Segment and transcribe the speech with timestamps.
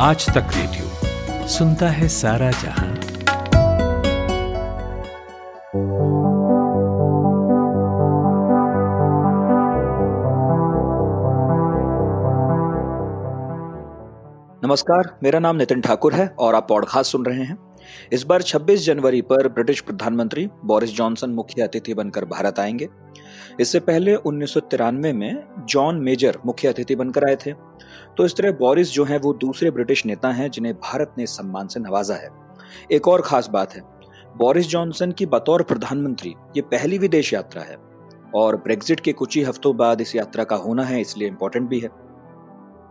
[0.00, 2.94] आज तक रेडियो सुनता है सारा जहाँ।
[14.64, 17.58] नमस्कार, मेरा नाम नितिन ठाकुर है और आप पॉडकास्ट सुन रहे हैं।
[18.12, 22.88] इस बार 26 जनवरी पर ब्रिटिश प्रधानमंत्री बोरिस जॉनसन मुख्य अतिथि बनकर भारत आएँगे।
[23.60, 27.67] इससे पहले उन्नीस सौ तिरानवे में जॉन मेजर मुख्य अतिथि बनकर आए थे।
[28.16, 31.66] तो इस तरह बोरिस जो है वो दूसरे ब्रिटिश नेता हैं, जिन्हें भारत ने सम्मान
[31.66, 32.28] से नवाजा है।
[32.92, 33.82] एक और खास बात है,
[34.36, 37.76] बोरिस जॉनसन की बतौर प्रधानमंत्री, ये पहली विदेश यात्रा है
[38.34, 41.80] और ब्रेग्जिट के कुछ ही हफ्तों बाद इस यात्रा का होना है, इसलिए इंपॉर्टेंट भी
[41.80, 41.88] है।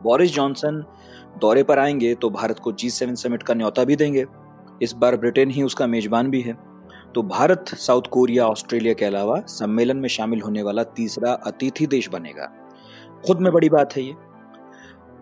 [0.04, 0.84] बोरिस जॉनसन
[1.42, 4.26] दौरे पर आएँगे तो भारत को जी सेवन समिट का न्योता भी देंगे।
[4.82, 6.54] इस बार ब्रिटेन ही उसका मेजबान भी है।
[7.16, 12.10] तो भारत, साउथ कोरिया, ऑस्ट्रेलिया के अलावा सम्मेलन में शामिल होने वाला तीसरा अतिथि देश
[12.10, 12.46] बनेगा।
[13.28, 14.14] खुद में बड़ी बात है ये।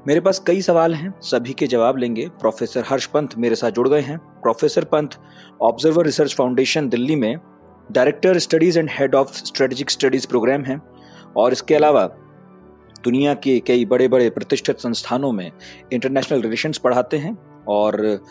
[0.08, 3.90] मेरे पास कई सवाल हैं सभी के जवाब लेंगे। प्रोफेसर हर्ष पंत मेरे साथ जुड़
[3.90, 5.16] गए हैं। Professor Pant
[5.62, 7.38] Observer Research Foundation Delhi में
[7.92, 10.82] director studies and head of strategic studies programme हैं।
[11.38, 12.08] और इसके अलावा
[13.04, 15.52] दुनिया के कई बड़े बड़े प्रतिष्ठित संस्थानों में
[15.94, 18.24] इंटरनेशनल रिलेशंस पढ़ाते हैं और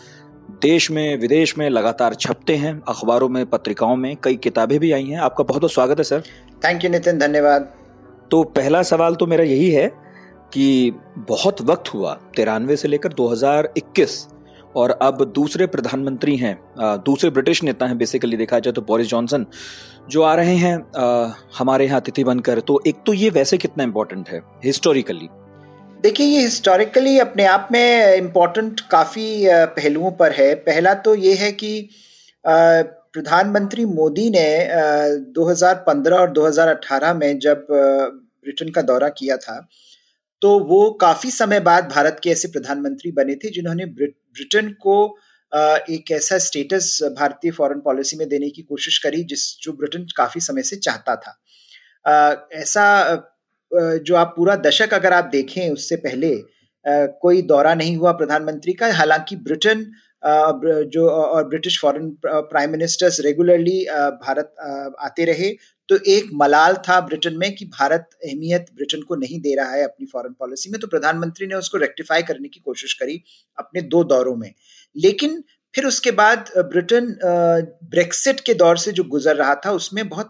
[0.51, 5.05] देश में विदेश में लगातार छपते हैं। अखबारों में पत्रिकाओं में कई किताबें भी आई
[5.05, 6.23] हैं। आपका बहुत बहुत स्वागत है सर।
[6.65, 7.75] थैंक यू नितिन धन्यवाद।
[8.31, 10.04] तो पहला सवाल तो मेरा यही है
[10.55, 10.93] कि
[11.29, 14.27] बहुत वक्त हुआ, तिरानवे से लेकर 2021
[14.75, 16.57] और अब दूसरे प्रधानमंत्री हैं
[17.07, 19.47] दूसरे ब्रिटिश नेता हैं बेसिकली देखा जाए तो बोरिस जॉनसन
[20.11, 20.77] जो आ रहे हैं
[21.59, 25.29] हमारे यहाँ अतिथि बनकर। तो एक तो ये वैसे कितना इम्पोर्टेंट है हिस्टोरिकली
[26.03, 31.51] देखिए, ये हिस्टोरिकली अपने आप में इम्पोर्टेंट काफ़ी पहलुओं पर है। पहला तो ये है
[31.53, 31.89] कि
[32.45, 34.49] प्रधानमंत्री मोदी ने
[35.35, 39.57] 2015 और 2018 में जब ब्रिटेन का दौरा किया था
[40.45, 44.97] तो वो काफ़ी समय बाद भारत के ऐसे प्रधानमंत्री बने थे जिन्होंने ब्रिटेन को
[45.91, 50.41] एक ऐसा स्टेटस भारतीय फॉरेन पॉलिसी में देने की कोशिश करी जिस, जो ब्रिटेन काफ़ी
[50.41, 51.41] समय से चाहता था।
[52.55, 52.85] ऐसा
[53.73, 56.35] जो आप पूरा दशक अगर आप देखें उससे पहले
[57.21, 59.85] कोई दौरा नहीं हुआ प्रधानमंत्री का। हालाँकि ब्रिटेन
[60.25, 63.85] जो, और British foreign prime ministers regularly
[64.23, 64.55] Bharat
[65.01, 65.51] आते रहे।
[65.89, 69.83] तो एक मलाल था ब्रिटेन में कि भारत अहमियत ब्रिटेन को नहीं दे रहा है
[69.85, 73.23] अपनी फॉरेन पॉलिसी में तो प्रधानमंत्री ने उसको रेक्टिफाई करने की कोशिश करी
[73.59, 74.53] अपने दो दौरों में।
[74.97, 75.43] लेकिन
[75.75, 80.29] फिर उसके बाद ब्रिटेन ब्रेक्सिट के दौर से जो गुजर रहा था, उसमें बहुत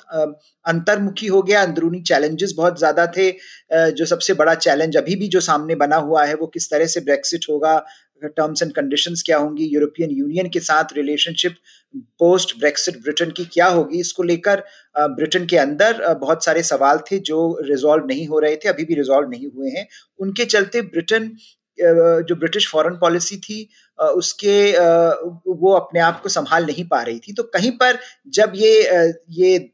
[0.65, 3.31] अंतर्मुखी हो गया, अंदरूनी चैलेंजेस बहुत ज़्यादा थे।
[3.93, 7.01] जो सबसे बड़ा चैलेंज अभी भी जो सामने बना हुआ है, वो किस तरह से
[7.03, 7.77] ब्रेक्सिट होगा
[8.27, 11.57] टर्म्स एंड कंडीशंस क्या होंगी यूरोपियन यूनियन के साथ रिलेशनशिप
[12.19, 14.63] पोस्ट ब्रेक्सिट ब्रिटेन की क्या होगी, इसको लेकर
[14.97, 18.95] ब्रिटेन के अंदर बहुत सारे सवाल थे जो रिजॉल्व नहीं हो रहे थे, अभी भी
[18.95, 19.87] रिजॉल्व नहीं हुए हैं।
[20.21, 21.37] उनके चलते ब्रिटेन
[21.79, 23.69] जो ब्रिटिश फॉरेन पॉलिसी थी
[23.99, 24.57] उसके
[25.61, 27.99] वो अपने आप को संभाल नहीं पा रही थी। तो कहीं पर
[28.35, 28.73] जब ये
[29.33, 29.73] ये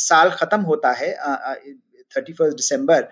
[0.00, 1.12] साल खत्म होता है
[2.12, 3.08] थर्टी फ़र्स्ट दिसंबर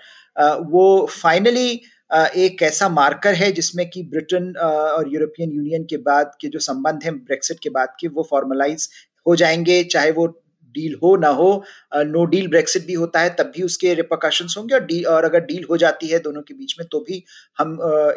[0.71, 1.81] वो फाइनली
[2.11, 7.05] एक ऐसा मार्कर है जिसमें कि ब्रिटेन और यूरोपियन यूनियन के बाद के जो संबंध
[7.05, 8.89] हैं ब्रेक्सिट के बाद के, वो फॉर्मलाइज
[9.27, 10.27] हो जाएँगे, चाहे वो
[10.75, 11.51] डील हो ना हो
[11.97, 15.41] नो डील ब्रेक्सिट भी होता है, तब भी उसके रिपोकशंस होंगे और डी और अगर
[15.43, 17.23] डील हो जाती है दोनों के बीच में तो भी
[17.59, 17.73] हम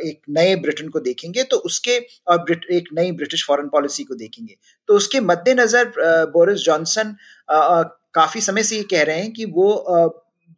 [0.06, 1.98] एक नए ब्रिटेन को देखेंगे तो उसके,
[2.28, 4.56] और एक नई ब्रिटिश फॉरेन पॉलिसी को देखेंगे।
[4.90, 5.92] तो उसके मद्देनजर
[6.34, 7.16] बोरिस जॉनसन
[8.16, 9.74] काफ़ी समय से ये कह रहे हैं कि वो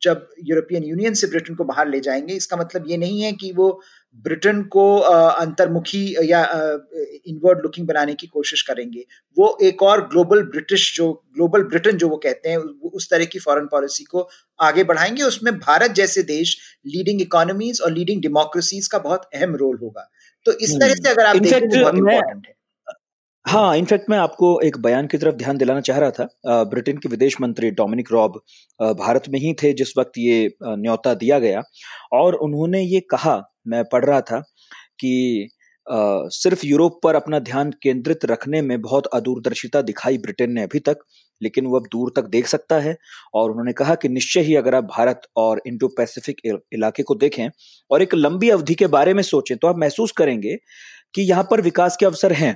[0.03, 3.51] जब यूरोपियन यूनियन से ब्रिटेन को बाहर ले जाएँगे इसका मतलब ये नहीं है कि
[3.51, 3.69] वो
[4.25, 6.41] ब्रिटेन को अंतर्मुखी या
[7.27, 9.05] इनवर्ड लुकिंग बनाने की कोशिश करेंगे।
[9.37, 13.39] वो एक और ग्लोबल ब्रिटिश जो ग्लोबल ब्रिटेन जो वो कहते हैं उस तरह की
[13.39, 14.27] फॉरेन पॉलिसी को
[14.59, 19.77] आगे बढ़ाएँगे। उसमें भारत जैसे देश लीडिंग इकोनॉमीज और लीडिंग डेमोक्रेसीज का बहुत अहम रोल
[19.83, 20.09] होगा।
[20.45, 22.53] तो इस तरह से अगर आप देखें तो बहुत इंपॉर्टेंट है।
[23.45, 27.09] हाँ इनफैक्ट मैं आपको एक बयान की तरफ़ ध्यान दिलाना चाह रहा था। ब्रिटेन के
[27.09, 28.39] विदेश मंत्री डोमिनिक रॉब
[28.99, 31.61] भारत में ही थे जिस वक्त ये न्योता दिया गया।
[32.13, 33.35] और उन्होंने ये कहा,
[33.67, 34.39] मैं पढ़ रहा था
[34.99, 35.49] कि
[35.87, 40.97] सिर्फ़ यूरोप पर अपना ध्यान केंद्रित रखने में बहुत अदूरदर्शिता दिखाई ब्रिटेन ने अभी तक,
[41.41, 42.95] लेकिन वो अब दूर तक देख सकता है।
[43.33, 46.41] और उन्होंने कहा कि निश्चय ही अगर आप भारत और इंडो पैसिफिक
[46.73, 47.47] इलाके को देखें
[47.91, 50.55] और एक लंबी अवधि के बारे में सोचें तो आप महसूस करेंगे
[51.15, 52.55] कि यहाँ पर विकास के अवसर हैं।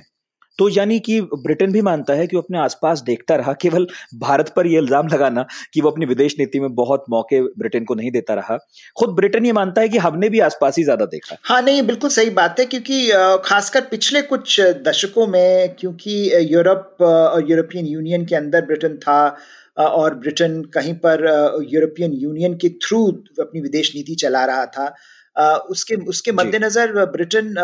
[0.58, 4.52] तो यानी कि ब्रिटेन भी मानता है कि वो अपने आसपास देखता रहा, केवल भारत
[4.56, 8.10] पर यह इल्ज़ाम लगाना कि वो अपनी विदेश नीति में बहुत मौके ब्रिटेन को नहीं
[8.10, 8.58] देता रहा।
[8.96, 12.10] खुद ब्रिटेन ये मानता है कि हमने भी आसपास ही ज़्यादा देखा। हाँ नहीं, बिल्कुल
[12.10, 13.10] सही बात है, क्योंकि
[13.44, 19.36] खासकर पिछले कुछ दशकों में, क्योंकि यूरोप यूरोपियन यूनियन के अंदर ब्रिटेन था
[19.78, 21.24] और ब्रिटेन कहीं पर
[21.70, 23.06] यूरोपियन यूनियन के थ्रू
[23.40, 24.94] अपनी विदेश नीति चला रहा था।
[25.38, 27.54] उसके उसके मद्देनजर ब्रिटेन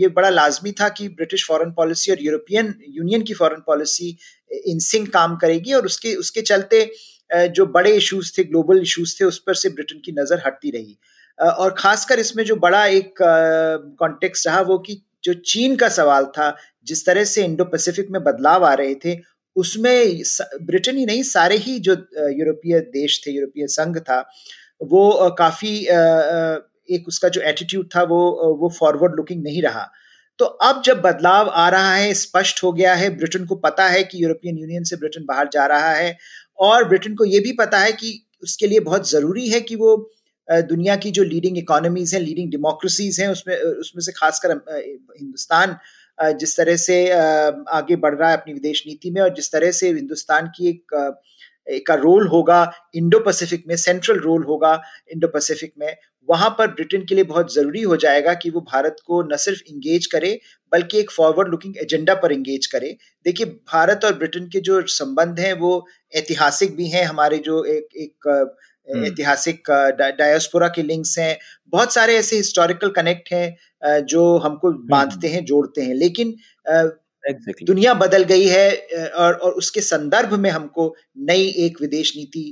[0.00, 4.16] ये बड़ा लाजमी था कि ब्रिटिश फॉरेन पॉलिसी और यूरोपियन यूनियन की फॉरेन पॉलिसी
[4.66, 6.90] इन सिंक काम करेगी और उसके उसके चलते
[7.30, 10.96] जो बड़े इश्यूज़ थे ग्लोबल इश्यूज़ थे उस पर से ब्रिटेन की नज़र हटती रही।
[11.38, 13.14] और खासकर इसमें जो बड़ा एक
[13.98, 16.54] कॉन्टेक्स्ट रहा वो कि जो चीन का सवाल था
[16.86, 19.18] जिस तरह से इंडो पैसिफिक में बदलाव आ रहे थे
[19.56, 20.22] उसमें
[20.62, 21.92] ब्रिटेन ही नहीं सारे ही जो
[22.38, 24.20] यूरोपीय देश थे यूरोपीय संघ था
[24.82, 25.72] वो काफ़ी
[26.90, 28.20] एक उसका जो एटीट्यूड था वो
[28.60, 29.88] वो फॉरवर्ड लुकिंग नहीं रहा।
[30.38, 34.02] तो अब जब बदलाव आ रहा है, स्पष्ट हो गया है, ब्रिटेन को पता है
[34.04, 36.16] कि यूरोपियन यूनियन से ब्रिटेन बाहर जा रहा है
[36.60, 39.96] और ब्रिटेन को ये भी पता है कि उसके लिए बहुत ज़रूरी है कि वो
[40.48, 45.76] दुनिया की जो लीडिंग इकोनॉमीज हैं लीडिंग डेमोक्रेसीज हैं, उसमें उसमें से खासकर हिंदुस्तान
[46.38, 49.88] जिस तरह से आगे बढ़ रहा है अपनी विदेश नीति में और जिस तरह से
[49.90, 50.94] हिंदुस्तान की एक
[51.78, 52.60] का रोल होगा
[52.94, 54.80] इंडो पैसिफिक में सेंट्रल रोल होगा
[55.12, 55.94] इंडो पैसिफिक में
[56.28, 59.62] वहाँ पर ब्रिटेन के लिए बहुत ज़रूरी हो जाएगा कि वो भारत को न सिर्फ़
[59.68, 60.38] इंगेज करे
[60.72, 62.96] बल्कि एक फॉरवर्ड लुकिंग एजेंडा पर इंगेज करे
[63.26, 65.72] देखिए भारत और ब्रिटेन के जो संबंध हैं वो
[66.12, 68.28] ऐतिहासिक भी हैं हमारे जो एक एक
[68.88, 71.36] हम्म। ऐतिहासिक डायस्पोरा के लिंक्स हैं
[71.72, 76.34] बहुत सारे ऐसे हिस्टोरिकल कनेक्ट हैं जो हमको हम्म। बांधते हैं जोड़ते हैं लेकिन
[77.24, 77.66] exactly.
[77.66, 82.44] दुनिया बदल गई है और, और उसके संदर्भ में हमको नई एक विदेश नीति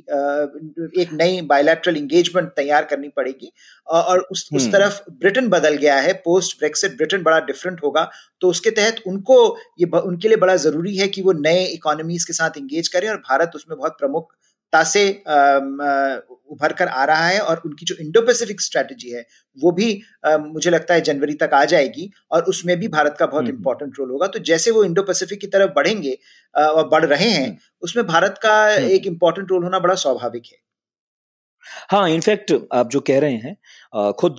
[1.00, 3.52] एक नई बायोलैट्रल इंगेजमेंट तैयार करनी पड़ेगी
[3.86, 8.10] और उस उस हम्म। तरफ़ ब्रिटेन बदल गया है पोस्ट ब्रेक्सिट ब्रिटेन बड़ा डिफरेंट होगा
[8.40, 9.38] तो उसके तहत उनको
[9.80, 13.16] ये उनके लिए बड़ा ज़रूरी है कि वो नए इकोनॉमीज के साथ इंगेज करें और
[13.28, 14.32] भारत उसमें बहुत प्रमुख
[14.72, 15.08] से
[16.50, 19.24] उभर कर आ रहा है और उनकी जो इंडो पैसिफिक स्ट्रेटजी है
[19.58, 19.88] वो भी
[20.26, 23.98] मुझे लगता है जनवरी तक आ जाएगी और उसमें भी भारत का बहुत इंपॉर्टेंट हम्म।
[23.98, 26.18] रोल होगा तो जैसे वो इंडो पैसिफिक की तरफ़ बढ़ेंगे
[26.54, 30.42] और बढ़ रहे हैं हम्म। उसमें भारत का हम्म। एक इंपॉर्टेंट रोल होना बड़ा स्वाभाविक
[30.46, 30.58] है
[31.90, 34.36] हाँ इनफैक्ट आप जो कह रहे हैं खुद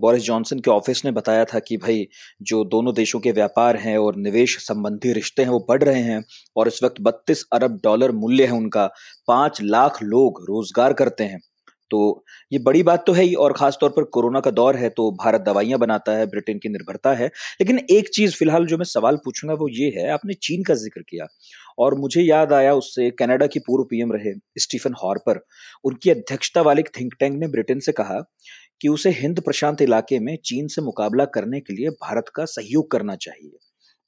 [0.00, 2.06] बोरिस जॉनसन के ऑफ़िस ने बताया था कि भाई,
[2.42, 6.22] जो दोनों देशों के व्यापार हैं और निवेश संबंधी रिश्ते हैं, वो बढ़ रहे हैं
[6.56, 8.86] और इस वक्त 32 अरब डॉलर मूल्य है उनका।
[9.28, 11.40] पाँच लाख लोग रोज़गार करते हैं।
[11.90, 14.88] तो ये बड़ी बात तो है ही, और खास तौर पर कोरोना का दौर है
[14.90, 18.84] तो भारत दवाइयाँ बनाता है, ब्रिटेन की निर्भरता है। लेकिन एक चीज़ फ़िलहाल जो मैं
[18.86, 21.26] सवाल पूछूँगा वो ये है, आपने चीन का ज़िक्र किया,
[21.78, 25.40] और मुझे याद आया उससे कनाडा की पूर्व पीएम रहे स्टीफन हॉर्पर।
[25.84, 28.20] उनकी अध्यक्षता वाले थिंक टैंक ने ब्रिटेन से कहा
[28.80, 32.90] कि उसे हिंद प्रशांत इलाके में चीन से मुकाबला करने के लिए भारत का सहयोग
[32.90, 33.58] करना चाहिए।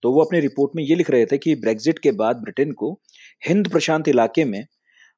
[0.03, 2.93] तो वो अपनी रिपोर्ट में ये लिख रहे थे कि ब्रेग्जिट के बाद ब्रिटेन को
[3.43, 4.65] हिंद प्रशांत इलाके में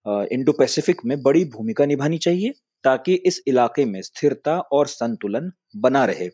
[0.07, 2.53] इंडो पैसिफिक में बड़ी भूमिका निभानी चाहिए
[2.85, 6.29] ताकि इस इलाके में स्थिरता और संतुलन बना रहे।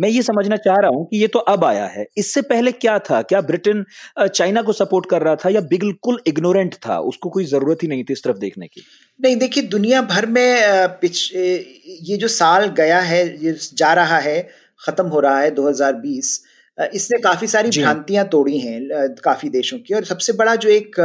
[0.00, 2.98] मैं ये समझना चाह रहा हूँ कि ये तो अब आया है। इससे पहले क्या
[3.00, 3.20] था?
[3.22, 3.84] क्या ब्रिटेन
[4.20, 6.98] चाइना को सपोर्ट कर रहा था या बिल्कुल इग्नोरेंट था?
[7.00, 8.82] उसको कोई ज़रूरत ही नहीं थी इस तरफ़ देखने की।
[9.20, 14.40] नहीं देखिए दुनिया भर में पिछ ये जो साल गया है ये जा रहा है
[14.80, 16.38] खत्म हो रहा है 2020
[16.78, 20.96] इसने काफ़ी सारी भ्रांतियाँ तोड़ी हैं काफ़ी देशों की। और सबसे बड़ा जो एक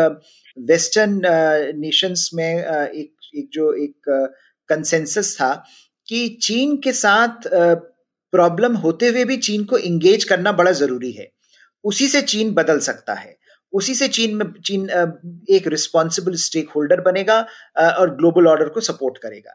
[0.59, 1.21] वेस्टर्न
[1.77, 4.09] नेशंस में एक एक जो एक
[4.69, 5.53] कंसेंसस था
[6.07, 7.48] कि चीन के साथ
[8.33, 11.31] प्रॉब्लम होते हुए भी चीन को इंगेज करना बड़ा ज़रूरी है।
[11.83, 13.38] उसी से चीन बदल सकता है।
[13.74, 14.89] उसी से चीन में चीन
[15.50, 17.39] एक रिस्पॉन्सिबल स्टेक होल्डर बनेगा
[17.80, 19.53] और ग्लोबल ऑर्डर को सपोर्ट करेगा।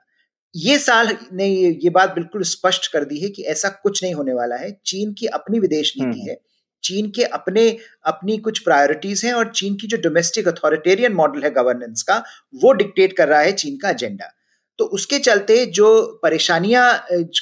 [0.56, 1.46] ये साल ने
[1.84, 5.12] ये बात बिल्कुल स्पष्ट कर दी है कि ऐसा कुछ नहीं होने वाला है। चीन
[5.12, 6.40] की अपनी विदेश नीति हम्म। है।
[6.86, 7.68] चीन के अपने,
[8.04, 12.22] अपनी कुछ प्रायोरिटीज हैं और चीन की जो डोमेस्टिक अथॉरिटेरियन मॉडल है गवर्नेंस का,
[12.54, 14.32] वो डिक्टेट कर रहा है चीन का एजेंडा
[14.78, 15.86] तो उसके चलते जो
[16.22, 16.88] परेशानियाँ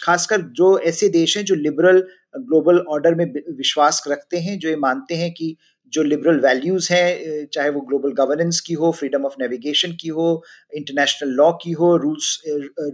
[0.02, 1.98] खासकर जो ऐसे देश हैं जो लिबरल
[2.36, 3.24] ग्लोबल ऑर्डर में
[3.56, 5.56] विश्वास रखते हैं, जो ये मानते हैं कि
[5.92, 10.28] जो लिबरल वैल्यूज़ हैं चाहे वो ग्लोबल गवर्नेंस की हो फ्रीडम ऑफ़ नेविगेशन की हो
[10.72, 12.40] इंटरनेशनल लॉ की हो रूल्स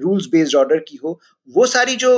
[0.02, 1.20] रूल्स बेस्ड ऑर्डर की हो,
[1.54, 2.12] वो सारी जो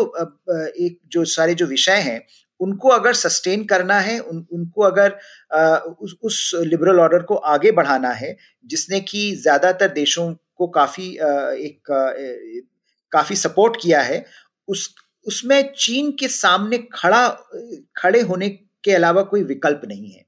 [0.79, 2.21] एक जो सारे जो विषय हैं
[2.62, 5.16] उनको अगर सस्टेन करना है उन, उनको अगर
[5.50, 11.09] आ, उस, उस लिबरल ऑर्डर को आगे बढ़ाना है जिसने कि ज़्यादातर देशों को काफ़ी
[11.61, 11.92] एक
[13.12, 14.25] काफ़ी सपोर्ट किया है
[14.69, 14.95] उस
[15.26, 17.28] उसमें चीन के सामने खड़ा
[17.97, 18.49] खड़े होने
[18.85, 20.25] के अलावा कोई विकल्प नहीं है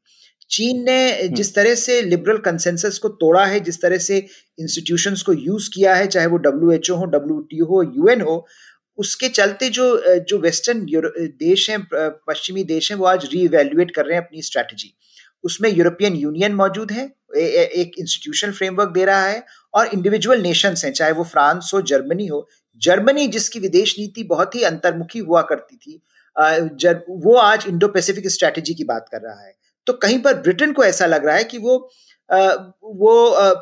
[0.51, 4.19] चीन ने हम्म। जिस तरह से लिबरल कंसेंसस को तोड़ा है जिस तरह से
[4.59, 8.21] इंस्टीट्यूशंस को यूज़ किया है चाहे वो डब्ल्यू एच ओ हो डब्ल्यू टी हो यूएन
[8.21, 8.37] हो
[8.99, 9.87] उसके चलते जो
[10.21, 10.87] जो वेस्टर्न
[11.39, 14.95] देश हैं पश्चिमी देश हैं वो आज रीइवेल्युएट कर रहे हैं अपनी स्ट्रैटेजी
[15.45, 17.05] उसमें यूरोपियन यूनियन मौजूद है
[17.37, 21.71] ए, ए, एक इंस्टीट्यूशन फ्रेमवर्क दे रहा है और इंडिविजुअल नेशंस हैं चाहे वो फ्रांस
[21.75, 22.49] हो जर्मनी हो.
[22.83, 26.03] जर्मनी जिसकी विदेश नीति बहुत ही अंतर्मुखी हुआ करती थी
[26.39, 29.55] जर, वो आज इंडो पैसिफिक स्ट्रैटेजी की बात कर रहा है.
[29.87, 31.91] तो कहीं पर ब्रिटेन को ऐसा लग रहा है कि वो
[32.31, 33.15] वो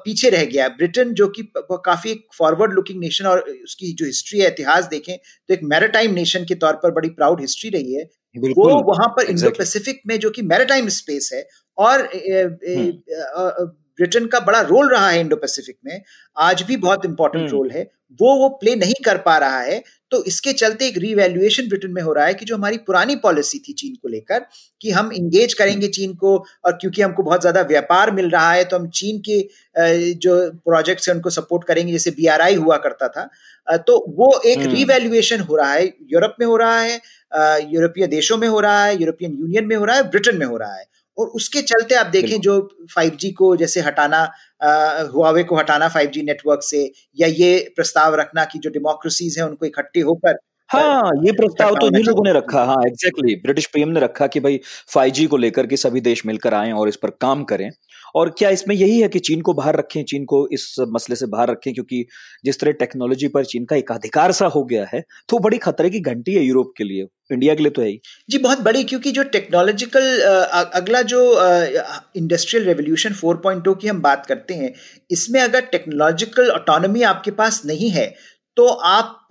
[0.04, 4.49] पीछे रह गया। ब्रिटेन जो कि काफ़ी फॉरवर्ड लुकिंग नेशन और उसकी जो हिस्ट्री है
[4.49, 8.04] इतिहास देखें तो एक मैराटाइम नेशन के तौर पर बड़ी प्राउड हिस्ट्री रही है।
[8.37, 11.47] वो वहाँ पर इंडो पैसिफिक में जो कि मैराटाइम स्पेस है
[11.78, 12.09] और
[13.99, 16.00] ब्रिटेन का बड़ा रोल रहा है इंडो पैसिफिक में
[16.37, 19.82] आज भी बहुत इंपॉर्टेंट रोल हम्म। है वो वो प्ले नहीं कर पा रहा है
[20.12, 23.58] तो इसके चलते एक रीवैल्यूएशन ब्रिटेन में हो रहा है कि जो हमारी पुरानी पॉलिसी
[23.58, 24.44] थी चीन को लेकर
[24.80, 28.64] कि हम इंगेज करेंगे चीन को और क्योंकि हमको बहुत ज़्यादा व्यापार मिल रहा है
[28.64, 29.40] तो हम चीन के
[30.18, 35.37] जो प्रोजेक्ट्स हैं उनको सपोर्ट करेंगे जैसे बीआरआई हुआ करता था तो वो एक रीवैल्यूएशन
[35.37, 37.00] हम्म। हो रहा है यूरोप में हो रहा है
[37.66, 40.56] यूरोपीय देशों में हो रहा है यूरोपियन यूनियन में हो रहा है ब्रिटेन में हो
[40.56, 40.84] रहा है
[41.19, 42.59] और उसके चलते आप देखें जो
[42.99, 44.23] 5G को जैसे हटाना
[45.14, 49.66] हुआवे को हटाना 5G नेटवर्क से या ये प्रस्ताव रखना कि जो डेमोक्रेसीज हैं उनको
[49.66, 50.38] इकट्ठे होकर
[50.72, 54.40] हाँ ये प्रस्ताव तो इन्हीं लोगों ने रखा हाँ एग्जैक्टली ब्रिटिश पीएम ने रखा कि
[54.40, 57.70] भाई 5G को लेकर के सभी देश मिलकर आए और इस पर काम करें।
[58.14, 61.26] और क्या इसमें यही है कि चीन को बाहर रखें चीन को इस मसले से
[61.26, 61.72] बाहर रखें?
[61.74, 62.04] क्योंकि
[62.44, 65.90] जिस तरह टेक्नोलॉजी पर चीन का एक अधिकार सा हो गया है तो बड़ी खतरे
[65.90, 68.00] की घंटी है यूरोप के लिए। इंडिया के लिए तो है ही।
[68.30, 70.20] जी बहुत बड़ी क्योंकि जो टेक्नोलॉजिकल
[70.74, 71.20] अगला जो
[72.16, 74.72] इंडस्ट्रियल रेवोल्यूशन 4.0 की हम बात करते हैं
[75.10, 78.06] इसमें अगर टेक्नोलॉजिकल ऑटोनॉमी आपके पास नहीं है
[78.56, 79.28] तो आप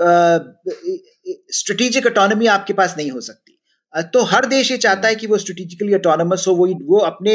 [1.54, 3.58] स्ट्रेटेजिक ऑटोनॉमी आपके पास नहीं हो सकती।
[4.13, 7.34] तो हर देश ये चाहता है कि वो स्ट्रेटेजिकली ऑटोनमस हो, वो वो अपने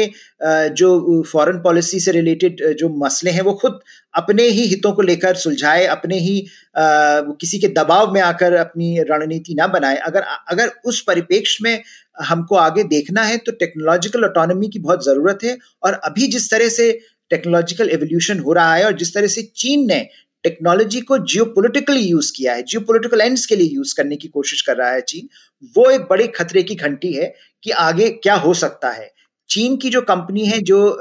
[0.73, 3.79] जो फॉरेन पॉलिसी से रिलेटेड जो मसले हैं, वो खुद
[4.13, 9.55] अपने ही हितों को लेकर सुलझाए, अपने ही किसी के दबाव में आकर अपनी रणनीति
[9.55, 11.81] ना बनाए। अगर अगर उस परिपेक्ष में
[12.21, 16.69] हमको आगे देखना है तो टेक्नोलॉजिकल ऑटोनॉमी की बहुत ज़रूरत है। और अभी जिस तरह
[16.71, 16.91] से
[17.31, 20.07] टेक्नोलॉजिकल एवोल्यूशन हो रहा है और जिस तरह से चीन ने
[20.43, 24.27] टेक्नोलॉजी को जियो पोलिटिकली यूज़ किया है जियो पोलिटिकल एंड्स के लिए यूज़ करने की
[24.27, 25.29] कोशिश कर रहा है चीन।
[25.75, 29.11] वो एक बड़े खतरे की घंटी है कि आगे क्या हो सकता है।
[29.49, 30.97] चीन की जो कंपनी है, जो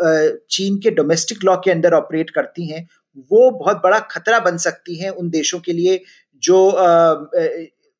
[0.50, 2.86] चीन के डोमेस्टिक लॉ के अंदर ऑपरेट करती हैं,
[3.30, 6.00] वो बहुत बड़ा खतरा बन सकती हैं उन देशों के लिए
[6.42, 6.58] जो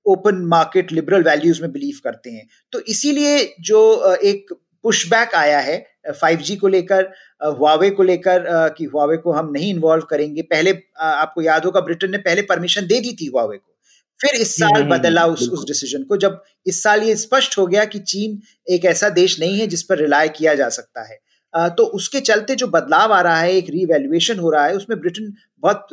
[0.07, 3.81] ओपन मार्केट लिबरल वैल्यूज़ में बिलीव करते हैं। तो इसीलिए जो
[4.14, 4.52] एक
[4.85, 5.76] पुशबैक आया है
[6.14, 7.10] 5G को लेकर
[7.58, 8.44] हुआवे को लेकर
[8.78, 12.86] कि हुआवे को हम नहीं इन्वॉल्व करेंगे। पहले आपको याद होगा ब्रिटेन ने पहले परमिशन
[12.86, 13.72] दे दी थी हुआवे को।
[14.20, 17.66] फिर इस साल हम्म, बदला उस उस डिसीज़न को। जब इस साल ये स्पष्ट हो
[17.66, 21.18] गया कि चीन एक ऐसा देश नहीं है जिस पर रिलाय किया जा सकता है।
[21.54, 25.32] तो उसके चलते जो बदलाव आ रहा है एक रीवैल्यूएशन हो रहा है उसमें ब्रिटेन
[25.62, 25.88] बहुत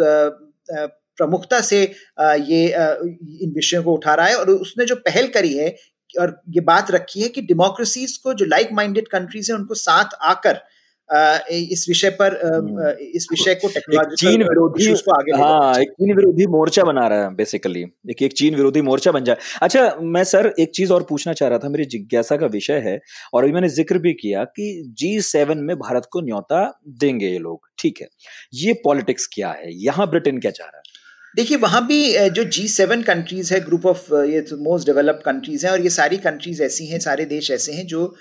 [1.17, 5.75] प्रमुखता से ये इन विषयों को उठा रहा है। और उसने जो पहल करी है
[6.19, 10.17] और ये बात रखी है कि डेमोक्रेसीज को जो लाइक माइंडेड कंट्रीज़ है उनको साथ
[10.23, 10.61] आकर
[11.09, 13.69] इस विषय पर हम्म। इस विषय को
[14.15, 18.33] चीन विरोधी उसको आगे हाँ एक चीन विरोधी मोर्चा बना रहा है बेसिकली एक एक
[18.33, 21.69] चीन विरोधी मोर्चा बन जाए अच्छा मैं सर एक चीज़ और पूछना चाह रहा था
[21.69, 22.99] मेरी जिज्ञासा का विषय है
[23.33, 27.39] और अभी मैंने ज़िक्र भी किया कि जी सेवन में भारत को न्योता देंगे ये
[27.39, 28.07] लोग ठीक है।
[28.53, 29.73] ये पॉलिटिक्स क्या है?
[29.75, 31.02] यहाँ ब्रिटेन क्या चाह रहा है?
[31.35, 35.71] देखिए, वहाँ भी जो जी सेवन कंट्रीज़ है ग्रुप ऑफ़ ये मोस्ट डेवलप्ड कंट्रीज़ हैं
[35.73, 38.15] और ये सारी कंट्रीज़ ऐसी हैं, सारे देश ऐसे हैं जो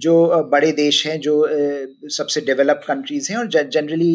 [0.00, 0.14] जो
[0.52, 4.12] बड़े देश हैं, जो सबसे डेवलप्ड कंट्रीज़ हैं और जनरली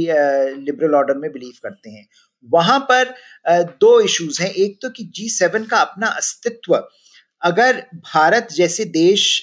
[0.58, 2.06] लिबरल ऑर्डर में बिलीव करते हैं।
[2.50, 3.14] वहाँ पर
[3.82, 6.76] दो इश्यूज़ हैं। एक तो कि जी सेवन का अपना अस्तित्व,
[7.42, 9.42] अगर भारत जैसे देश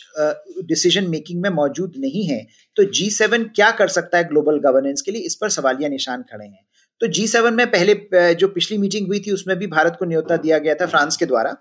[0.69, 2.47] डिसीज़न मेकिंग में मौजूद नहीं है
[2.77, 5.23] तो जी सेवन क्या कर सकता है ग्लोबल गवर्नेंस के लिए?
[5.23, 6.64] इस पर सवालिया निशान खड़े हैं।
[7.01, 7.95] तो जी सेवन में पहले
[8.35, 11.27] जो पिछली मीटिंग हुई थी उसमें भी भारत को न्योता दिया गया था फ्रांस के
[11.27, 11.57] द्वारा।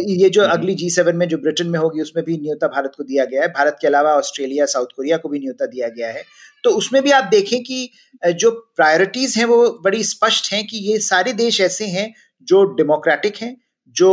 [0.00, 2.92] ये जो हम्म। अगली जी सेवन में जो ब्रिटेन में होगी उसमें भी न्योता भारत
[2.96, 6.08] को दिया गया है। भारत के अलावा ऑस्ट्रेलिया साउथ कोरिया को भी न्योता दिया गया
[6.08, 6.22] है।
[6.64, 7.90] तो उसमें भी आप देखें कि
[8.22, 13.36] जो प्रायोरिटीज हैं वो बड़ी स्पष्ट हैं कि ये सारे देश ऐसे हैं जो डेमोक्रेटिक
[13.36, 13.56] हैं।
[13.94, 14.10] जो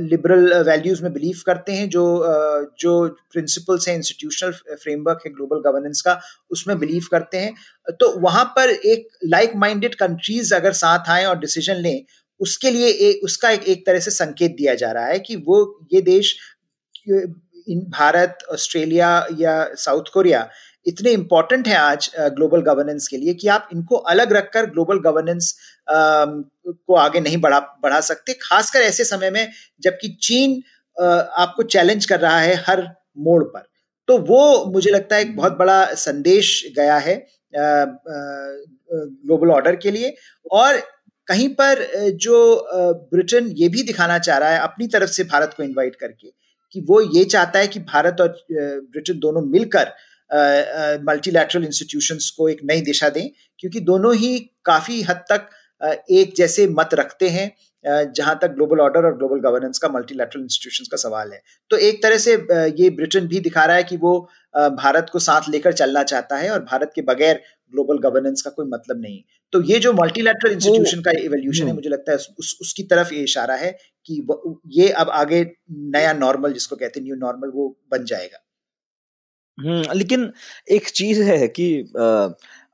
[0.00, 2.04] लिबरल वैल्यूज़ में बिलीव करते हैं, जो
[2.80, 2.92] जो
[3.32, 6.18] प्रिंसिपल्स हैं इंस्टीट्यूशनल फ्रेमवर्क है ग्लोबल गवर्नेंस का,
[6.50, 7.54] उसमें बिलीव करते हैं।
[8.00, 12.04] तो वहाँ पर एक लाइक माइंडेड कंट्रीज़ अगर साथ आए और डिसीज़न लें,
[12.40, 15.86] उसके लिए एक उसका एक एक तरह से संकेत दिया जा रहा है कि वो,
[15.94, 16.36] ये देश
[17.08, 20.48] इन, भारत, ऑस्ट्रेलिया या साउथ कोरिया
[20.86, 25.54] इतने इंपॉर्टेंट हैं आज ग्लोबल गवर्नेंस के लिए कि आप इनको अलग रखकर ग्लोबल गवर्नेंस
[25.88, 29.48] को आगे नहीं बढ़ा बढ़ा सकते। खासकर ऐसे समय में
[29.82, 30.62] जबकि चीन
[30.96, 32.82] आपको चैलेंज कर रहा है हर
[33.18, 33.62] मोड़ पर।
[34.08, 37.14] तो वो मुझे लगता है एक बहुत बड़ा संदेश गया है
[38.84, 40.14] ग्लोबल ऑर्डर के लिए।
[40.52, 40.80] और
[41.28, 41.84] कहीं पर
[42.20, 42.68] जो
[43.12, 46.28] ब्रिटेन ये भी दिखाना चाह रहा है, अपनी तरफ़ से भारत को इनवाइट करके,
[46.72, 49.92] कि वो ये चाहता है कि भारत और ब्रिटेन दोनों मिलकर
[51.04, 55.48] मल्टीलैटरल इंस्टीट्यूशंस को एक नई दिशा दें क्योंकि दोनों ही काफ़ी हद तक
[56.12, 57.50] एक जैसे मत रखते हैं
[57.84, 62.02] जहाँ तक ग्लोबल ऑर्डर और ग्लोबल गवर्नेंस का मल्टीलैटरल इंस्टीट्यूशंस का सवाल है। तो एक
[62.02, 62.34] तरह से
[62.78, 64.18] ये ब्रिटेन भी दिखा रहा है कि वो
[64.76, 67.40] भारत को साथ लेकर चलना चाहता है और भारत के बगैर
[67.74, 69.20] ग्लोबल गवर्नेंस का कोई मतलब नहीं।
[69.52, 73.12] तो ये जो मल्टीलैटरल इंस्टीट्यूशन का इवोल्यूशन है हम्म। मुझे लगता है उस, उसकी तरफ़
[73.14, 73.72] ये इशारा है
[74.06, 74.26] कि
[74.76, 78.38] ये अब आगे नया नॉर्मल जिसको कहते हैं न्यू नॉर्मल वो बन जाएगा।
[79.58, 80.30] लेकिन
[80.70, 81.66] एक चीज़ है कि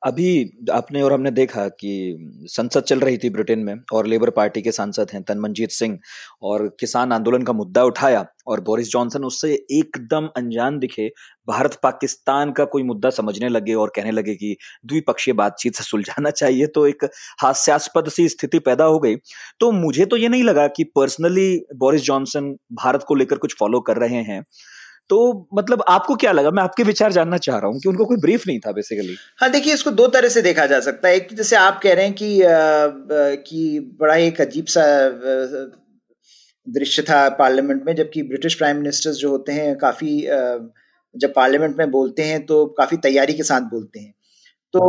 [0.03, 0.29] अभी
[0.73, 4.73] आपने और हमने देखा कि संसद चल रही थी ब्रिटेन में और लेबर पार्टी के
[4.73, 5.99] सांसद हैं तनमनजीत सिंह
[6.43, 11.09] और किसान आंदोलन का मुद्दा उठाया और बोरिस जॉनसन उससे एकदम अनजान दिखे।
[11.49, 14.57] भारत पाकिस्तान का कोई मुद्दा समझने लगे और कहने लगे कि
[14.87, 17.05] द्विपक्षीय बातचीत से सुलझाना चाहिए तो एक
[17.43, 19.17] हास्यास्पद सी स्थिति पैदा हो गई।
[19.61, 23.81] तो मुझे तो ये नहीं लगा कि पर्सनली बोरिस जॉनसन भारत को लेकर कुछ फॉलो
[23.83, 24.43] कर रहे हैं।
[25.11, 26.51] तो मतलब आपको क्या लगा?
[26.51, 29.51] मैं आपके विचार जानना चाह रहा हूँ कि उनको कोई ब्रीफ नहीं था बेसिकली हाँ
[29.51, 32.05] देखिए इसको दो तरह से देखा जा सकता है। एक तो जैसे आप कह रहे
[32.05, 32.49] हैं कि आ,
[33.47, 34.85] कि बड़ा एक अजीब सा
[36.67, 40.21] दृश्य था पार्लियामेंट में जबकि ब्रिटिश प्राइम मिनिस्टर्स जो होते हैं काफ़ी
[41.15, 44.13] जब पार्लियामेंट में बोलते हैं तो काफ़ी तैयारी के साथ बोलते हैं।
[44.75, 44.81] तो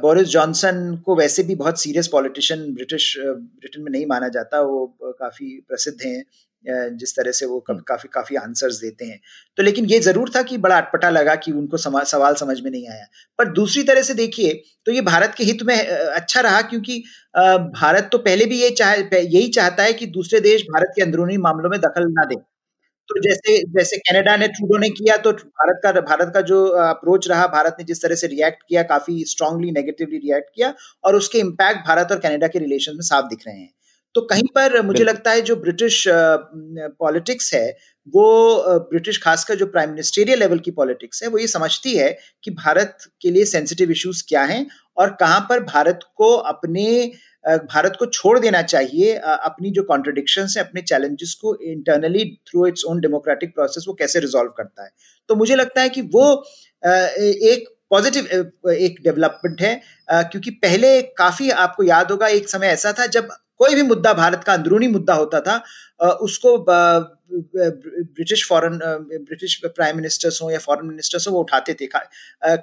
[0.00, 4.86] बोरिस जॉनसन को वैसे भी बहुत सीरियस पॉलिटिशियन ब्रिटिश ब्रिटेन में नहीं माना जाता वो
[5.02, 6.22] काफ़ी प्रसिद्ध हैं।
[6.66, 9.20] जिस तरह से वो। काफ़ी काफ़ी आंसर्स देते हैं।
[9.58, 12.88] तो लेकिन ये ज़रूर था कि बड़ा अटपटा लगा कि उनको सवाल समझ में नहीं
[12.88, 13.06] आया।
[13.38, 14.52] पर दूसरी तरह से देखिए
[14.86, 16.98] तो ये भारत के हित में अच्छा रहा क्योंकि
[17.36, 21.36] भारत तो पहले भी ये चाह यही चाहता है कि दूसरे देश भारत के अंदरूनी
[21.40, 22.36] मामलों में दखल ना दें।
[23.08, 27.28] तो जैसे जैसे कनाडा ने ट्रूडो ने किया तो भारत का भारत का जो अप्रोच
[27.28, 31.38] रहा, भारत ने जिस तरह से रिएक्ट किया, काफ़ी स्ट्रांगली नेगेटिवली रिएक्ट किया और उसके
[31.40, 33.70] इम्पैक्ट भारत और कनाडा के रिलेशन में साफ़ दिख रहे हैं।
[34.16, 37.66] तो कहीं पर मुझे लगता है जो ब्रिटिश पॉलिटिक्स है
[38.14, 38.24] वो
[38.90, 42.08] ब्रिटिश खासकर जो प्राइम मिनिस्टेरियल लेवल की पॉलिटिक्स है वो ये समझती है
[42.44, 46.86] कि भारत के लिए सेंसिटिव इश्यूज़ क्या हैं और कहाँ पर भारत को अपने
[47.46, 52.84] भारत को छोड़ देना चाहिए अपनी जो कॉन्ट्रडिक्शन है अपने चैलेंजेस को internally through its
[52.84, 54.90] own democratic process वो कैसे रिजॉल्व करता है।
[55.28, 56.32] तो मुझे लगता है कि वो
[56.84, 59.74] एक पॉजिटिव एक डेवलपमेंट है
[60.10, 63.28] क्योंकि पहले काफ़ी आपको याद होगा एक समय ऐसा था जब
[63.58, 65.62] कोई भी मुद्दा भारत का अंदरूनी मुद्दा होता था
[66.20, 66.56] उसको
[67.28, 71.88] British foreign British prime ministers हो या फॉरेन मिनिस्टर्स हो वो उठाते थे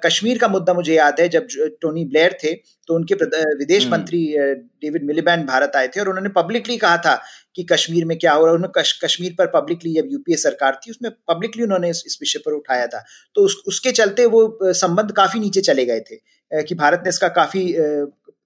[0.04, 1.46] कश्मीर का मुद्दा मुझे याद है जब
[1.80, 2.54] टोनी ब्लेयर थे
[2.88, 7.20] तो उनके विदेश हम्म। मंत्री डेविड मिलीबैन भारत आए थे और उन्होंने पब्लिकली कहा था
[7.56, 10.80] कि कश्मीर में क्या हो रहा है उन्होंने कश, कश्मीर पर पब्लिकली जब यूपीए सरकार
[10.86, 13.04] थी उसमें पब्लिकली उन्होंने इस, इस विषय पर उठाया था।
[13.36, 17.28] तो उस, उसके चलते वो संबंध काफ़ी नीचे चले गए थे कि भारत ने इसका
[17.30, 17.72] काफ़ी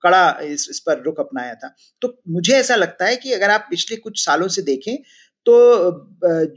[0.03, 3.67] कड़ा इस, इस पर रुख अपनाया था। तो मुझे ऐसा लगता है कि अगर आप
[3.71, 4.97] पिछले कुछ सालों से देखें
[5.47, 5.55] तो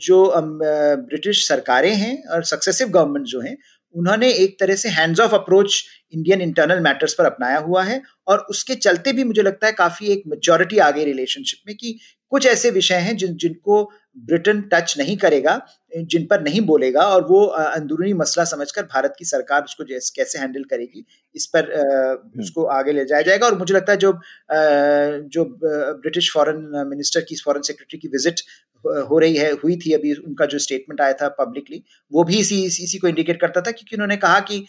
[0.01, 3.57] जो ब्रिटिश सरकारें हैं और सक्सेसिव गवर्नमेंट जो हैं
[3.95, 5.83] उन्होंने एक तरह से hands off approach
[6.13, 10.07] Indian internal matters पर अपनाया हुआ है और उसके चलते भी मुझे लगता है काफ़ी
[10.07, 11.97] एक मेजोरिटी आ गई रिलेशनशिप में कि
[12.31, 13.83] कुछ ऐसे विषय हैं जिन जिनको
[14.19, 15.59] ब्रिटेन टच नहीं करेगा
[15.93, 19.83] जिन पर नहीं बोलेगा और वो अंदरूनी मसला समझकर भारत की सरकार उसको
[20.15, 21.03] कैसे हैंडल करेगी
[21.35, 24.11] इस पर हम्म। उसको आगे ले जाया जाएगा और मुझे लगता है जो
[25.29, 28.41] जो ब्रिटिश फॉरेन मिनिस्टर की फॉरेन सेक्रेटरी की विज़िट
[28.85, 32.61] हो रही है हुई थी अभी उनका जो स्टेटमेंट आया था पब्लिकली वो भी इसी
[32.65, 34.59] इसी को इंडिकेट करता था क्योंकि उन्होंने कहा कि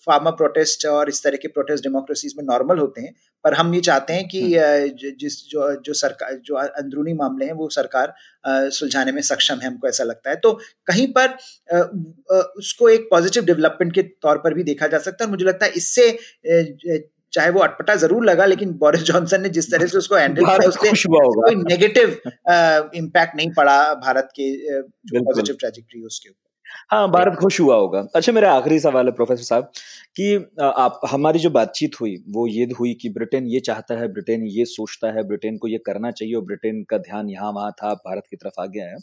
[0.00, 3.80] फार्मर प्रोटेस्ट और इस तरह के प्रोटेस्ट डेमोक्रेसीज में नॉर्मल होते हैं पर हम ये
[3.80, 8.14] चाहते हैं कि हम्म। जिस जो जो सरकार जो अंदरूनी मामले हैं वो सरकार
[8.70, 10.52] सुलझाने में सक्षम है हमको ऐसा लगता है तो
[10.86, 11.36] कहीं पर
[12.58, 15.72] उसको एक पॉजिटिव डेवलपमेंट के तौर पर भी देखा जा सकता है मुझे लगता है
[15.76, 16.10] इससे
[17.32, 20.68] चाहे वो अटपटा ज़रूर लगा लेकिन बोरिस जॉनसन ने जिस तरह से उसको हैंडल किया
[20.68, 22.08] उससे कोई नेगेटिव
[22.96, 26.46] इम्पैक्ट नहीं पड़ा भारत के पॉजिटिव ट्रेजेक्ट्री उसके ऊपर।
[26.90, 29.70] हाँ भारत खुश हुआ होगा। अच्छा मेरा आखिरी सवाल है प्रोफेसर साहब
[30.16, 34.42] कि आप हमारी जो बातचीत हुई वो ये हुई कि ब्रिटेन ये चाहता है ब्रिटेन
[34.48, 37.92] ये सोचता है ब्रिटेन को ये करना चाहिए और ब्रिटेन का ध्यान यहाँ वहाँ था
[37.96, 38.96] भारत की तरफ़ आ गया है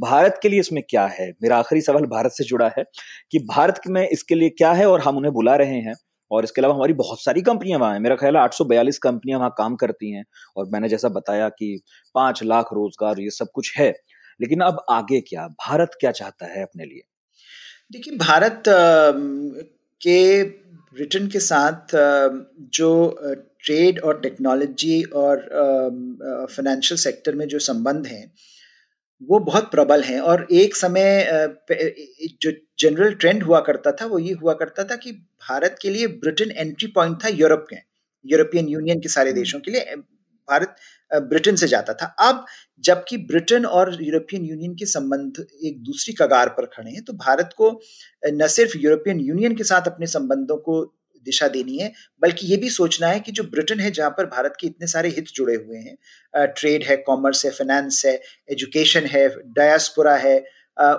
[0.00, 1.30] भारत के लिए इसमें क्या है?
[1.42, 2.84] मेरा आखिरी सवाल भारत से जुड़ा है
[3.32, 5.94] कि भारत में इसके लिए क्या है और हम उन्हें बुला रहे हैं?
[6.30, 8.98] और इसके अलावा हमारी बहुत सारी कंपनियाँ वहाँ हैं। मेरा ख्याल है आठ सौ बयालीस
[8.98, 10.24] कंपनियाँ वहाँ काम करती हैं
[10.56, 11.80] और मैंने जैसा बताया कि
[12.14, 13.90] पाँच लाख रोज़गार, ये सब कुछ है।
[14.40, 15.46] लेकिन अब आगे क्या?
[15.60, 17.02] भारत क्या चाहता है अपने लिए?
[17.92, 18.62] देखिए, भारत
[20.00, 21.94] के ब्रिटेन के साथ
[22.74, 22.90] जो
[23.64, 25.38] ट्रेड और टेक्नोलॉजी और
[26.50, 28.32] फाइनेंशियल सेक्टर में जो संबंध हैं
[29.22, 31.26] वो बहुत प्रबल हैं और एक समय
[32.42, 35.12] जो जनरल ट्रेंड हुआ करता था वो ये हुआ करता था कि
[35.48, 37.76] भारत के लिए ब्रिटेन एंट्री पॉइंट था यूरोप के
[38.24, 39.96] यूरोपियन यूनियन के सारे हम्म। देशों के लिए
[40.48, 40.76] भारत
[41.10, 42.44] ब्रिटेन से जाता था अब
[42.84, 47.50] जबकि ब्रिटेन और यूरोपियन यूनियन के संबंध एक दूसरी कगार पर खड़े हैं तो भारत
[47.56, 47.70] को
[48.32, 50.80] न सिर्फ़ यूरोपियन यूनियन के साथ अपने संबंधों को
[51.24, 54.56] दिशा देनी है बल्कि ये भी सोचना है कि जो ब्रिटेन है जहाँ पर भारत
[54.60, 59.28] के इतने सारे हित जुड़े हुए हैं ट्रेड है कॉमर्स है फाइनेंस है एजुकेशन है
[59.54, 60.38] डायस्पोरा है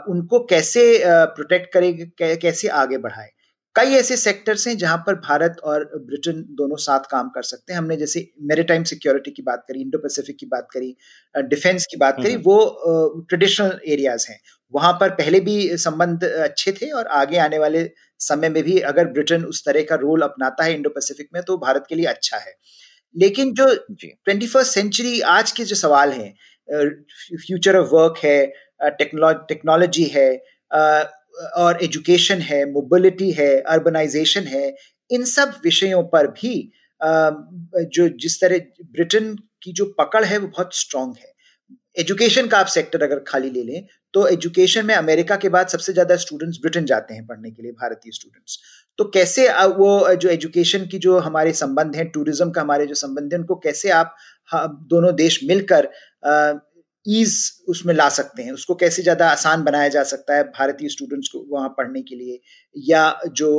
[0.10, 3.30] उनको कैसे प्रोटेक्ट करेगा कैसे आगे बढ़ाए?
[3.76, 7.78] कई ऐसे सेक्टर्स हैं जहाँ पर भारत और ब्रिटेन दोनों साथ काम कर सकते हैं।
[7.80, 10.96] हमने जैसे मेरीटाइम सिक्योरिटी की बात करी इंडो पैसिफिक की बात करी
[11.36, 12.58] डिफेंस की बात करी वो
[13.30, 14.40] ट्रेडिशनल एरियाज़ हैं।
[14.74, 17.84] वहाँ पर पहले भी संबंध अच्छे थे और आगे आने वाले
[18.20, 21.58] समय में भी अगर ब्रिटेन उस तरह का रोल अपनाता है इंडो पैसिफिक में तो
[21.58, 22.54] भारत के लिए अच्छा है।
[23.16, 26.34] लेकिन जो ट्वेंटी फ़र्स्ट सेंचुरी आज के जो सवाल हैं
[27.38, 28.46] फ्यूचर ऑफ़ वर्क है
[29.00, 30.30] टेक्नोलॉजी है
[31.58, 34.76] और एजुकेशन है मोबिलिटी है अर्बनाइजेशन है
[35.12, 36.54] इन सब विषयों पर भी
[37.02, 38.60] जो जिस तरह
[38.92, 41.32] ब्रिटेन की जो पकड़ है वो बहुत स्ट्रांग है।
[42.00, 45.94] एजुकेशन का आप सेक्टर अगर खाली ले लें तो एजुकेशन में अमेरिका के बाद सबसे
[45.94, 48.58] ज़्यादा स्टूडेंट्स ब्रिटेन जाते हैं पढ़ने के लिए, भारतीय स्टूडेंट्स
[49.00, 53.34] तो कैसे वो जो एजुकेशन की जो हमारे संबंध हैं टूरिज़्म का हमारे जो संबंध
[53.34, 54.16] है, उनको कैसे आप
[54.90, 55.90] दोनों देश मिलकर
[57.06, 57.36] ईज
[57.70, 58.52] उसमें ला सकते हैं?
[58.54, 62.40] उसको कैसे ज़्यादा आसान बनाया जा सकता है, भारतीय स्टूडेंट्स को वहाँ पढ़ने के लिए?
[62.76, 63.58] या जो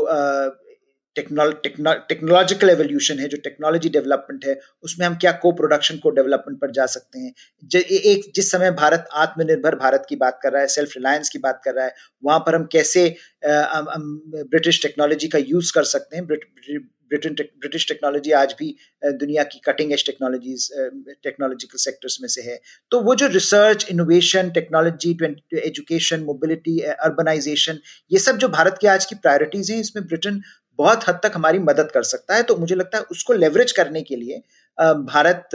[1.17, 6.71] टेक्नोलॉजिकल एवोल्यूशन है जो टेक्नोलॉजी डेवलपमेंट है उसमें हम क्या को प्रोडक्शन को डेवलपमेंट पर
[6.71, 7.33] जा सकते हैं?
[7.65, 11.39] ज, एक जिस समय भारत आत्मनिर्भर भारत की बात कर रहा है सेल्फ रिलायंस की
[11.39, 13.09] बात कर रहा है वहाँ पर हम कैसे
[13.45, 16.27] ब्रिटिश टेक्नोलॉजी का यूज़ कर सकते हैं?
[17.11, 18.67] ब्रिटेन ब्रिटिश टेक्नोलॉजी आज भी
[19.05, 20.69] दुनिया की cutting edge technologies
[21.25, 22.59] technological sectors में से है।
[22.93, 25.11] तो वो जो research innovation technology
[25.65, 27.79] education mobility urbanisation
[28.13, 30.41] ये सब जो भारत की आज की प्रायोरिटीज हैं इसमें ब्रिटेन
[30.81, 34.03] बहुत हद तक हमारी मदद कर सकता है। तो मुझे लगता है उसको लेवरेज करने
[34.03, 34.43] के लिए
[35.07, 35.49] भारत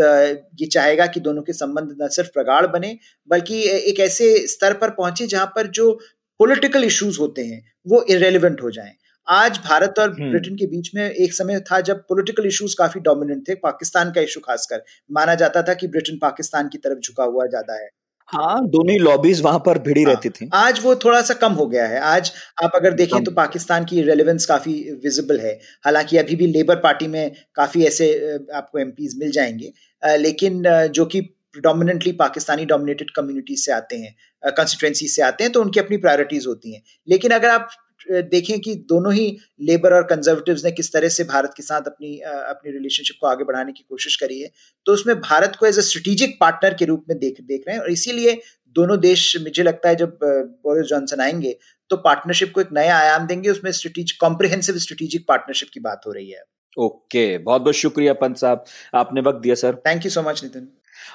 [0.59, 2.97] ये चाहेगा कि दोनों के संबंध न सिर्फ़ प्रगाढ़ बने
[3.29, 5.91] बल्कि एक ऐसे स्तर पर पहुँचे जहाँ पर जो
[6.39, 8.93] पॉलिटिकल इश्यूज़ होते हैं वो इरेलीवेंट हो जाएँ।
[9.27, 13.01] आज भारत और हम्म। ब्रिटेन के बीच में एक समय था जब पॉलिटिकल इश्यूज़ काफ़ी
[13.01, 17.23] डोमिनेंट थे पाकिस्तान का इशू खासकर। माना जाता था कि ब्रिटेन पाकिस्तान की तरफ़ झुका
[17.25, 17.89] हुआ ज़्यादा है।
[18.29, 21.53] हाँ दोनों ही लॉबीज वहाँ पर भिड़ी हाँ, रहती थी। आज वो थोड़ा सा कम
[21.53, 22.31] हो गया है। आज
[22.63, 25.51] आप अगर देखें तो पाकिस्तान की रेलिवेंस काफ़ी विजिबल है।
[25.85, 28.11] हालाँकि अभी भी लेबर पार्टी में काफ़ी ऐसे
[28.55, 29.71] आपको एम मिल जाएँगे।
[30.03, 31.21] लेकिन जो कि
[31.53, 36.47] प्रोडोमिनेंटली पाकिस्तानी डोमिनेटेड कम्युनिटीज से आते हैं कंस्टिट्युएंसी से आते हैं तो उनकी अपनी प्रायोरिटीज
[36.47, 37.69] होती हैं। लेकिन अगर आप
[38.11, 39.25] देखें कि दोनों ही
[39.61, 43.43] लेबर और कंजर्वेटिव्स ने किस तरह से भारत के साथ अपनी अपनी रिलेशनशिप को आगे
[43.43, 44.49] बढ़ाने की कोशिश करी है।
[44.85, 47.83] तो उसमें भारत को एज ए स्ट्रेटेजिक पार्टनर के रूप में देख देख रहे हैं
[47.83, 48.39] और इसीलिए
[48.75, 51.57] दोनों देश मुझे लगता है जब बोरिस जॉनसन आएँगे
[51.89, 56.11] तो पार्टनरशिप को एक नया आयाम देंगे। उसमें स्ट्रेटेजिक कॉम्प्रिहेंसिव स्ट्रेटेजिक पार्टनरशिप की बात हो
[56.11, 56.43] रही है।
[56.77, 58.63] ओके okay, बहुत बहुत शुक्रिया पंत साहब।
[58.95, 59.75] आपने वक्त दिया sir.
[59.87, 60.67] Thank you so much Nitin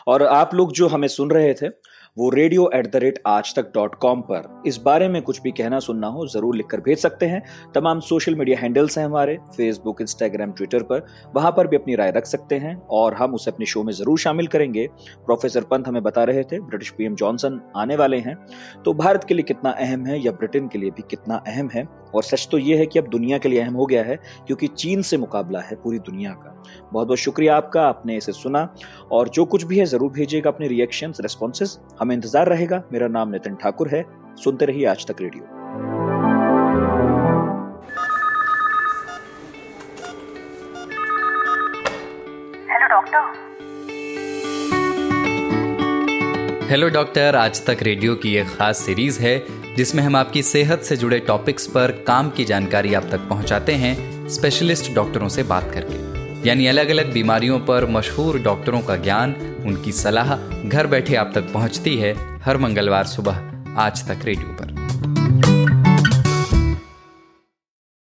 [0.07, 1.69] और आप लोग जो हमें सुन रहे थे
[2.17, 5.51] वो रेडियो एट द रेट आज तक डॉट कॉम पर। इस बारे में कुछ भी
[5.51, 7.43] कहना, सुनना हो, ज़रूर लिखकर भेज सकते हैं।
[7.75, 12.11] तमाम सोशल मीडिया हैंडल्स हैं हमारे फेसबुक इंस्टाग्राम ट्विटर पर। वहाँ पर भी अपनी राय
[12.11, 14.87] रख सकते हैं और हम उसे अपने शो में ज़रूर शामिल करेंगे।
[15.27, 18.37] प्रोफेसर पंत हमें बता रहे थे ब्रिटिश पीएम जॉनसन आने वाले हैं।
[18.85, 21.87] तो भारत के लिए कितना अहम है या ब्रिटेन के लिए भी कितना अहम है?
[22.15, 24.67] और सच तो ये है कि अब दुनिया के लिए अहम हो गया है, क्योंकि
[24.69, 26.57] चीन से मुकाबला है पूरी दुनिया का।
[26.93, 28.69] बहुत बहुत शुक्रिया आपका, आपने इसे सुना।
[29.13, 33.31] और जो कुछ भी है, ज़रूर भेजिएगा अपने रिएक्शन रेस्पॉन्सेज हमें इंतज़ार रहेगा। मेरा नाम
[33.31, 34.05] नितिन ठाकुर है।
[34.37, 35.43] सुनते रहिए Aaj Tak radio.
[42.71, 43.39] Hello doctor
[46.71, 49.39] hello doctor Aaj Tak radio की एक खास सीरीज़ है
[49.77, 54.29] जिसमें हम आपकी सेहत से जुड़े टॉपिक्स पर काम की जानकारी आप तक पहुंचाते हैं।
[54.29, 56.10] स्पेशलिस्ट डॉक्टरों से बात करके।
[56.47, 59.35] यानी अलग अलग बीमारियों पर मशहूर डॉक्टरों का ज्ञान,
[59.67, 60.37] उनकी सलाह
[60.69, 63.41] घर बैठे आप तक पहुँचती है हर मंगलवार सुबह,
[63.77, 64.80] आज तक रेडियो पर।